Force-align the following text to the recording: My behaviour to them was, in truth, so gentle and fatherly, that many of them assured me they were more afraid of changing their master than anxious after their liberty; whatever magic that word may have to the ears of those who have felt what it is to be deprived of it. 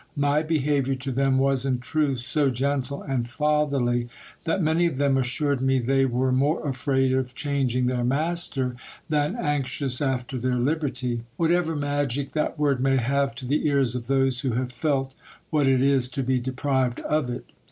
My 0.17 0.41
behaviour 0.41 0.95
to 0.95 1.11
them 1.11 1.37
was, 1.37 1.63
in 1.63 1.77
truth, 1.77 2.21
so 2.21 2.49
gentle 2.49 3.03
and 3.03 3.29
fatherly, 3.29 4.07
that 4.45 4.59
many 4.59 4.87
of 4.87 4.97
them 4.97 5.15
assured 5.15 5.61
me 5.61 5.77
they 5.77 6.05
were 6.07 6.31
more 6.31 6.67
afraid 6.67 7.13
of 7.13 7.35
changing 7.35 7.85
their 7.85 8.03
master 8.03 8.75
than 9.09 9.35
anxious 9.35 10.01
after 10.01 10.39
their 10.39 10.55
liberty; 10.57 11.21
whatever 11.37 11.75
magic 11.75 12.31
that 12.31 12.57
word 12.57 12.79
may 12.81 12.97
have 12.97 13.35
to 13.35 13.45
the 13.45 13.67
ears 13.67 13.93
of 13.93 14.07
those 14.07 14.39
who 14.39 14.53
have 14.53 14.71
felt 14.71 15.13
what 15.51 15.67
it 15.67 15.83
is 15.83 16.09
to 16.09 16.23
be 16.23 16.39
deprived 16.39 16.99
of 17.01 17.29
it. 17.29 17.45